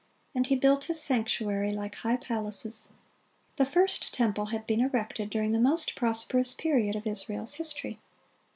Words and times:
And 0.33 0.47
He 0.47 0.55
built 0.55 0.85
His 0.85 0.99
sanctuary 0.99 1.71
like 1.71 1.93
high 1.97 2.17
palaces."(24) 2.17 3.55
The 3.57 3.65
first 3.67 4.11
temple 4.11 4.45
had 4.47 4.65
been 4.65 4.81
erected 4.81 5.29
during 5.29 5.51
the 5.51 5.59
most 5.59 5.93
prosperous 5.93 6.55
period 6.55 6.95
of 6.95 7.05
Israel's 7.05 7.53
history. 7.53 7.99